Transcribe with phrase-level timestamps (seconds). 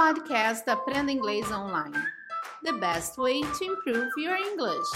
[0.00, 1.94] podcast Aprenda Inglês Online.
[2.64, 4.88] The best way to improve your English.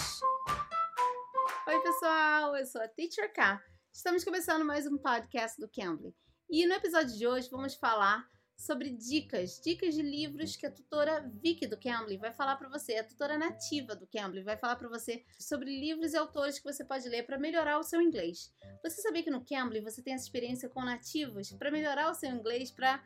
[1.69, 3.63] Oi, pessoal, eu sou a Teacher K.
[3.93, 6.15] Estamos começando mais um podcast do Cambly.
[6.49, 11.31] E no episódio de hoje vamos falar sobre dicas, dicas de livros que a tutora
[11.35, 14.89] Vicky do Cambly vai falar para você, a tutora nativa do Cambly vai falar para
[14.89, 18.51] você sobre livros e autores que você pode ler para melhorar o seu inglês.
[18.83, 22.31] Você sabia que no Cambly você tem essa experiência com nativos para melhorar o seu
[22.31, 23.03] inglês, para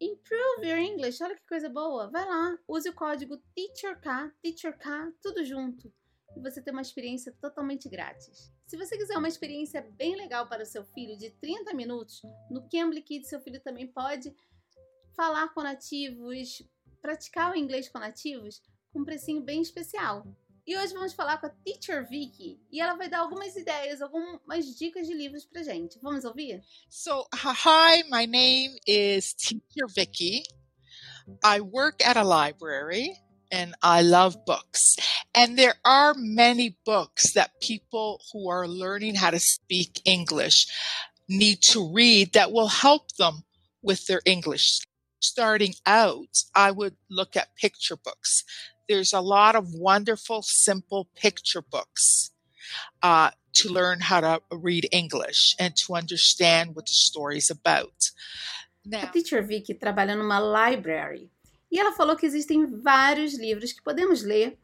[0.00, 1.22] improve your English?
[1.22, 2.10] Olha que coisa boa!
[2.10, 5.92] Vai lá, use o código TEACHERK, TEACHERK, tudo junto
[6.36, 8.52] e você tem uma experiência totalmente grátis.
[8.66, 12.68] Se você quiser uma experiência bem legal para o seu filho de 30 minutos, no
[12.68, 14.34] Cambly Kids seu filho também pode
[15.14, 16.62] falar com nativos,
[17.00, 18.60] praticar o inglês com nativos
[18.92, 20.26] com um precinho bem especial.
[20.66, 24.74] E hoje vamos falar com a Teacher Vicky e ela vai dar algumas ideias, algumas
[24.78, 25.98] dicas de livros gente.
[26.00, 26.62] Vamos ouvir?
[26.88, 30.42] So, hi, my name is Teacher Vicky.
[31.44, 33.14] I work at a library
[33.52, 34.96] and I love books.
[35.34, 40.66] And there are many books that people who are learning how to speak English
[41.28, 43.44] need to read that will help them
[43.82, 44.80] with their English.
[45.20, 48.44] Starting out, I would look at picture books.
[48.88, 52.30] There's a lot of wonderful, simple picture books
[53.02, 58.10] uh, to learn how to read English and to understand what the story is about.
[58.84, 61.30] Now, a teacher Vicky trabalha numa library
[61.74, 64.56] E ela falou que existem vários livros que podemos ler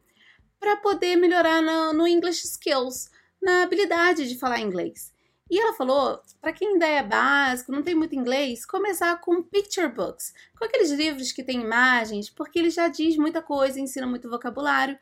[0.57, 3.09] para poder melhorar no, no English Skills,
[3.41, 5.11] na habilidade de falar inglês.
[5.51, 9.89] E ela falou, para quem ainda é básico, não tem muito inglês, começar com picture
[9.89, 14.29] books, com aqueles livros que têm imagens, porque ele já diz muita coisa, ensina muito
[14.29, 14.97] vocabulário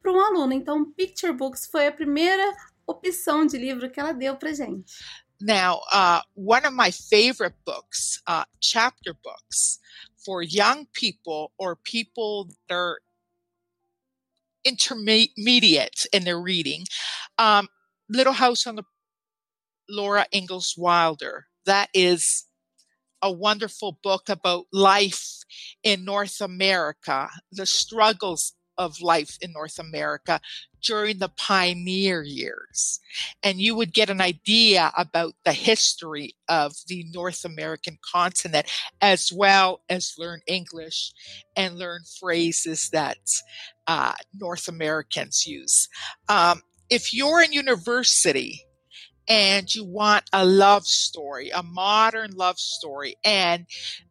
[0.00, 0.54] para um aluno.
[0.54, 2.42] Então, picture books foi a primeira
[2.86, 4.90] opção de livro que ela deu para gente.
[5.38, 9.80] Now, uh, one of my favorite books, uh, chapter books,
[10.24, 13.00] for young people or people that are
[14.64, 16.84] intermediate in their reading.
[17.38, 17.68] Um,
[18.08, 18.84] Little House on the
[19.90, 21.46] Laura Ingalls Wilder.
[21.66, 22.44] That is
[23.22, 25.40] a wonderful book about life
[25.82, 30.40] in North America, the struggles of life in North America
[30.82, 32.98] during the pioneer years.
[33.42, 38.66] And you would get an idea about the history of the North American continent,
[39.02, 41.12] as well as learn English
[41.54, 43.18] and learn phrases that
[43.86, 45.86] uh, North Americans use.
[46.30, 48.64] Um, if you're in university,
[49.30, 53.64] and you want a love story, a modern love story, and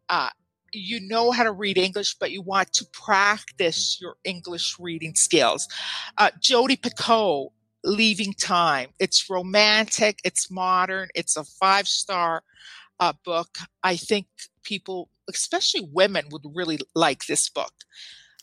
[0.07, 0.29] uh,
[0.73, 5.67] you know how to read English, but you want to practice your English reading skills.
[6.17, 7.51] Uh, Jodi Picoult,
[7.83, 8.89] Leaving Time.
[8.97, 12.43] It's romantic, it's modern, it's a five star
[13.01, 13.57] uh, book.
[13.83, 14.27] I think
[14.63, 17.73] people, especially women, would really like this book.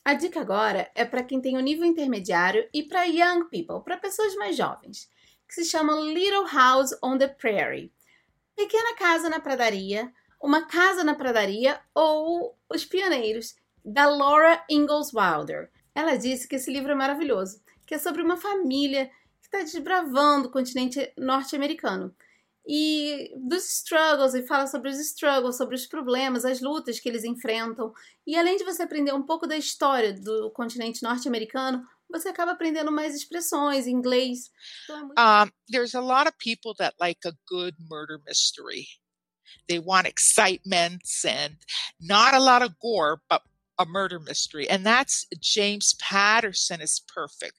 [0.04, 3.80] A dica agora é para quem tem o um nível intermediário e para young people,
[3.82, 5.08] para pessoas mais jovens,
[5.46, 7.92] que se chama Little House on the Prairie.
[8.56, 10.12] Pequena casa na pradaria
[10.42, 15.70] Uma Casa na Pradaria ou Os Pioneiros, da Laura Ingalls Wilder.
[15.94, 19.06] Ela disse que esse livro é maravilhoso, que é sobre uma família
[19.40, 22.14] que está desbravando o continente norte-americano.
[22.68, 27.22] E dos struggles, e fala sobre os struggles, sobre os problemas, as lutas que eles
[27.22, 27.94] enfrentam.
[28.26, 32.92] E além de você aprender um pouco da história do continente norte-americano, você acaba aprendendo
[32.92, 34.50] mais expressões em inglês.
[34.84, 38.86] Então é um, there's a lot of people that like a good murder mystery.
[39.68, 41.56] They want excitement and
[42.00, 43.42] not a lot of gore, but
[43.78, 44.68] a murder mystery.
[44.68, 47.54] And that's James Patterson is perfect.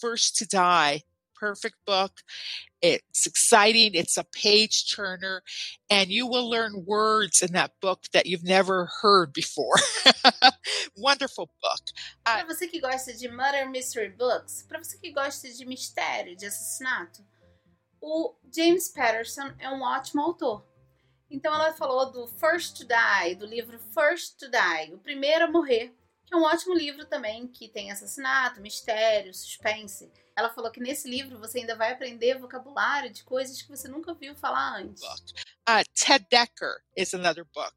[0.00, 1.02] First to Die,
[1.38, 2.12] perfect book.
[2.80, 3.94] It's exciting.
[3.94, 5.42] It's a page turner
[5.90, 9.76] and you will learn words in that book that you've never heard before.
[10.96, 11.82] Wonderful book.
[12.24, 16.46] Para você que gosta de murder mystery books, para você que gosta de mistério, de
[16.46, 17.24] assassinato,
[18.00, 20.64] o James Patterson é um ótimo autor.
[21.30, 25.50] Então ela falou do First to Die, do livro First to Die, o primeiro a
[25.50, 25.92] morrer,
[26.24, 30.10] que é um ótimo livro também que tem assassinato, mistério, suspense.
[30.38, 34.14] Ela falou que nesse livro você ainda vai aprender vocabulário de coisas que você nunca
[34.14, 35.02] viu falar antes.
[35.68, 37.74] Uh, Ted Decker is another book.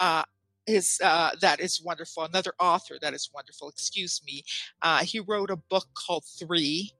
[0.00, 0.22] Uh,
[0.68, 2.22] is uh, that is wonderful.
[2.22, 3.70] Another author that is wonderful.
[3.70, 4.44] Excuse me.
[4.80, 6.92] Uh, he wrote a book called Three.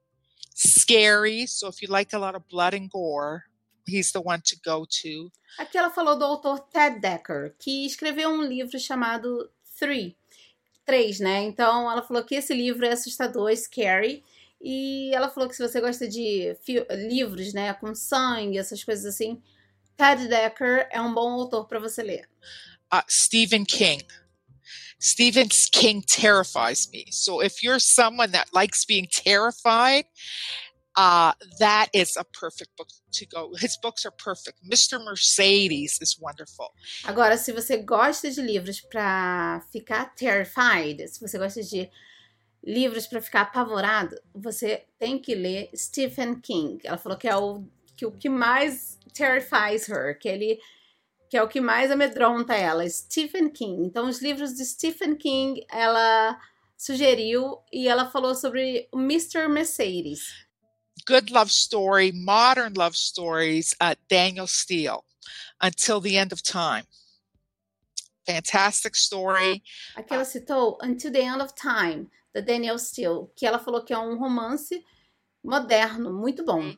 [0.53, 1.45] Scary.
[1.45, 3.45] So if you like a lot of blood and gore,
[3.85, 5.31] he's the one to go to.
[5.57, 9.49] Aqui ela falou do autor Ted Decker, que escreveu um livro chamado
[9.79, 10.17] Three.
[10.83, 11.43] Três, né?
[11.43, 14.21] Então ela falou que esse livro é assustador, scary.
[14.61, 16.57] E ela falou que se você gosta de
[17.09, 19.41] livros, né, com sangue, essas coisas assim,
[19.95, 22.29] Ted Decker é um bom autor para você ler.
[22.93, 24.05] Uh, Stephen King.
[24.99, 27.05] Stephen King terrifies me.
[27.11, 30.05] So if you're someone that likes being terrified,
[30.95, 33.51] uh, that is a perfect book to go.
[33.55, 34.57] His books are perfect.
[34.67, 35.03] Mr.
[35.03, 36.73] Mercedes is wonderful.
[37.05, 41.89] Agora, se você gosta de livros para ficar terrified, se você gosta de
[42.63, 46.79] livros para ficar apavorado, você tem que ler Stephen King.
[46.83, 47.63] Ela falou que é o
[47.95, 50.59] que, o que mais terrifies her, que ele
[51.29, 53.85] que é o que mais amedronta ela, Stephen King.
[53.85, 56.39] Então, os livros de Stephen King, ela
[56.77, 59.49] sugeriu e ela falou sobre o Mr.
[59.49, 60.47] Mercedes.
[61.05, 65.03] Good love story, modern love stories, uh, Daniel Steele,
[65.61, 66.85] Until the End of Time.
[68.25, 69.63] Fantastic story.
[69.95, 73.93] Aqui ela citou Until the End of Time, da Daniel Steele, que ela falou que
[73.93, 74.83] é um romance
[75.43, 76.71] moderno, muito bom.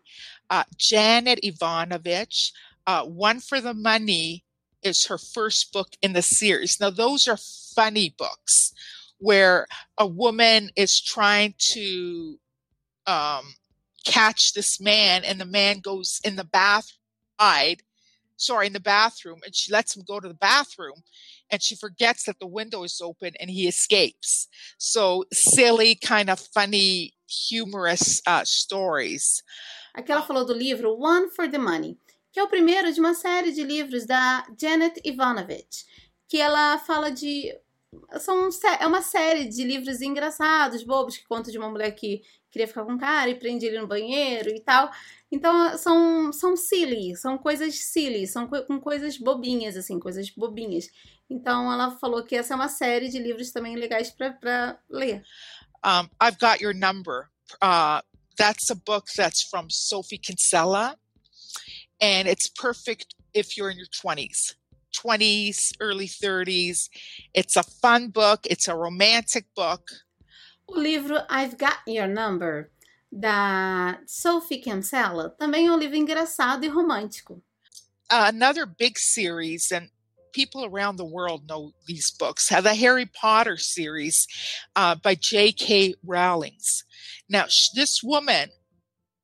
[0.51, 2.53] Uh, Janet Ivanovich,
[2.87, 4.43] uh, One for the Money
[4.81, 6.79] is her first book in the series.
[6.79, 7.37] Now, those are
[7.75, 8.73] funny books
[9.17, 9.67] where
[9.97, 12.39] a woman is trying to
[13.05, 13.55] um,
[14.05, 16.95] catch this man, and the man goes in the bathroom,
[18.39, 21.03] sorry, in the bathroom, and she lets him go to the bathroom,
[21.51, 24.47] and she forgets that the window is open and he escapes.
[24.77, 29.43] So silly, kind of funny, humorous uh, stories.
[29.95, 31.97] Aqui ela falou do livro One for the Money,
[32.31, 35.85] que é o primeiro de uma série de livros da Janet Ivanovich,
[36.27, 37.53] que ela fala de
[38.19, 38.49] são
[38.79, 42.21] é uma série de livros engraçados, bobos que conta de uma mulher que
[42.51, 44.91] queria ficar com um cara e prende ele no banheiro e tal.
[45.31, 50.89] Então são são silly, são coisas silly, são co com coisas bobinhas assim, coisas bobinhas.
[51.29, 55.23] Então ela falou que essa é uma série de livros também legais para ler.
[55.85, 57.29] Um, I've got your number.
[57.61, 58.01] Uh,
[58.37, 60.97] that's a book that's from Sophie Kinsella,
[62.01, 64.55] and it's perfect if you're in your 20s.
[65.03, 66.89] 20s, early 30s.
[67.33, 69.89] It's a fun book, it's a romantic book.
[70.67, 72.71] O livro I've Got Your Number,
[73.11, 77.41] da Sophie Kinsella, também é um livro engraçado e romântico.
[78.11, 79.89] Uh, another big series, and
[80.33, 84.27] people around the world know these books, Have the Harry Potter series
[84.75, 85.95] uh, by J.K.
[86.03, 86.83] Rowling's.
[87.29, 88.49] Now, this woman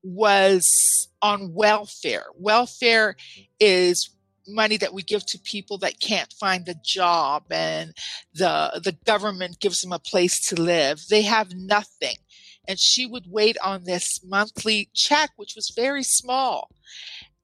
[0.03, 2.25] was on welfare.
[2.37, 3.15] Welfare
[3.59, 4.14] is
[4.47, 7.93] money that we give to people that can't find a job and
[8.33, 11.01] the the government gives them a place to live.
[11.09, 12.17] They have nothing.
[12.67, 16.69] And she would wait on this monthly check which was very small.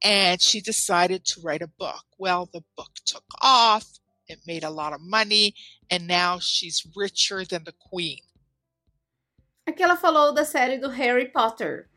[0.04, 2.06] And she decided to write a book.
[2.18, 3.86] Well the book took off.
[4.28, 5.56] It made a lot of money.
[5.90, 8.22] And now she's richer than the queen.
[9.68, 11.88] Aqui ela falou da série do Harry Potter,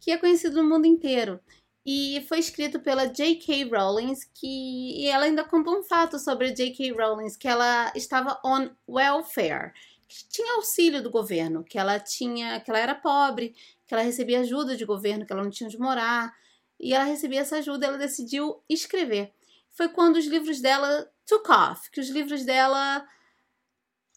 [0.00, 1.40] que é conhecido no mundo inteiro.
[1.84, 3.64] E foi escrito pela J.K.
[3.64, 6.92] Rowling, que e ela ainda conta um fato sobre a J.K.
[6.92, 9.72] Rowling, que ela estava on welfare,
[10.08, 13.54] que tinha auxílio do governo, que ela tinha, que ela era pobre,
[13.86, 16.32] que ela recebia ajuda de governo, que ela não tinha onde morar,
[16.78, 19.32] e ela recebia essa ajuda, ela decidiu escrever.
[19.72, 23.04] Foi quando os livros dela took off, que os livros dela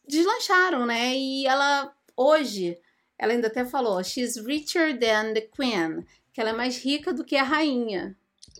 [0.07, 1.15] deslancharam, né?
[1.15, 2.77] E ela hoje,
[3.17, 7.23] ela ainda até falou, she's richer than the queen que ela é mais rica do
[7.23, 8.13] que a rainha.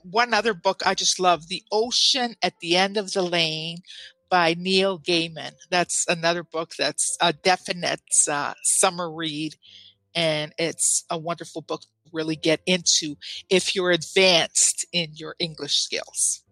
[0.10, 3.82] One other book I just love, The Ocean at the End of the Lane
[4.30, 5.52] by Neil Gaiman.
[5.70, 9.58] That's another book that's a definite uh, summer read,
[10.16, 13.18] and it's a wonderful book to really get into
[13.50, 16.44] if you're advanced in your English skills.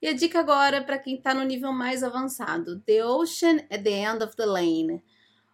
[0.00, 3.90] E a dica agora para quem está no nível mais avançado: The Ocean at the
[3.90, 5.02] End of the Lane.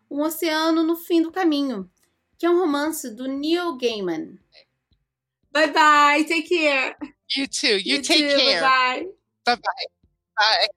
[0.09, 1.91] Um oceano no fim do caminho,
[2.39, 4.39] que é um romance do Neil Gaiman.
[5.57, 6.25] Bye bye.
[6.29, 6.95] Take care.
[7.35, 7.79] You too.
[7.79, 8.37] You, you take too.
[8.37, 8.61] care.
[8.61, 9.07] Bye
[9.47, 9.57] bye.
[9.57, 9.57] Bye
[10.37, 10.69] bye.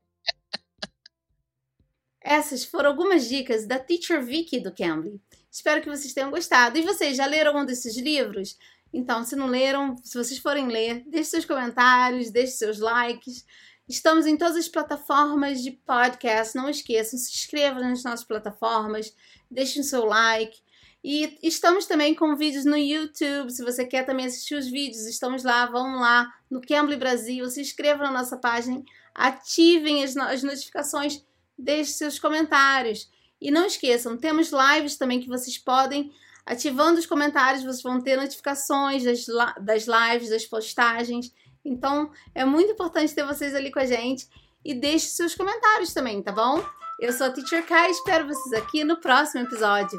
[2.23, 5.19] Essas foram algumas dicas da Teacher Vicky do Cambly.
[5.51, 6.77] Espero que vocês tenham gostado.
[6.77, 8.57] E vocês já leram algum desses livros?
[8.93, 13.45] Então, se não leram, se vocês forem ler, deixe seus comentários, deixe seus likes.
[13.85, 16.55] Estamos em todas as plataformas de podcast.
[16.55, 19.13] Não esqueçam, se inscrevam nas nossas plataformas,
[19.51, 20.57] deixem seu like.
[21.03, 23.51] E estamos também com vídeos no YouTube.
[23.51, 25.65] Se você quer também assistir os vídeos, estamos lá.
[25.65, 28.83] Vão lá no Cambly Brasil, se inscrevam na nossa página,
[29.15, 31.23] ativem as, as notificações,
[31.57, 33.09] deixem seus comentários.
[33.41, 36.11] E não esqueçam, temos lives também que vocês podem,
[36.45, 39.25] ativando os comentários, vocês vão ter notificações das,
[39.61, 41.33] das lives, das postagens.
[41.63, 44.27] Então é muito importante ter vocês ali com a gente.
[44.65, 46.61] E deixe seus comentários também, tá bom?
[46.99, 49.97] Eu sou a Teacher Kai, espero vocês aqui no próximo episódio.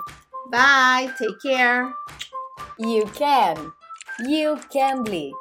[0.51, 1.13] Bye.
[1.19, 1.95] Take care.
[2.79, 3.73] You can.
[4.27, 5.35] You can bleed.